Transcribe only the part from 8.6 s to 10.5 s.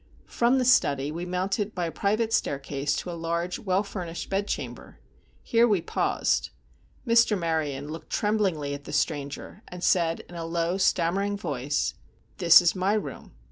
at the stranger, and said, in a